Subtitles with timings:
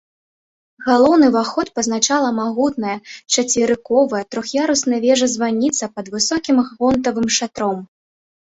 [0.85, 2.95] Галоўны ўваход пазначала магутная
[3.33, 7.77] чацверыковая трох'ярусная вежа-званіца пад высокім гонтавым шатром.